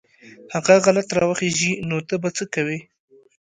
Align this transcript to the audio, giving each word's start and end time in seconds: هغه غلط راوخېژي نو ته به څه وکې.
هغه 0.53 0.75
غلط 0.85 1.07
راوخېژي 1.17 1.71
نو 1.89 1.97
ته 2.07 2.15
به 2.21 2.29
څه 2.37 2.43
وکې. 2.47 2.79